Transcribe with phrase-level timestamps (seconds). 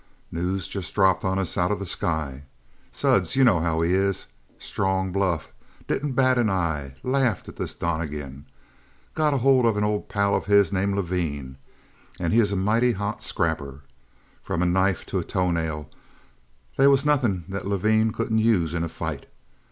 [0.31, 2.45] "News just dropped on us out of the sky.
[2.91, 4.25] Suds, you know how he is.
[4.57, 5.51] Strong bluff.
[5.87, 6.95] Didn't bat an eye.
[7.03, 8.47] Laughed at this Donnegan.
[9.13, 11.57] Got a hold of an old pal of his, named Levine,
[12.19, 13.81] and he is a mighty hot scrapper.
[14.41, 15.87] From a knife to a toenail,
[16.77, 19.27] they was nothing that Levine couldn't use in a fight.